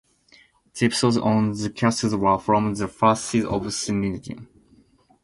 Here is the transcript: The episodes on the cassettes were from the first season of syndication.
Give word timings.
The 0.73 0.87
episodes 0.87 1.17
on 1.17 1.51
the 1.51 1.69
cassettes 1.69 2.17
were 2.17 2.39
from 2.39 2.73
the 2.73 2.87
first 2.87 3.25
season 3.25 3.49
of 3.53 3.61
syndication. 3.67 4.47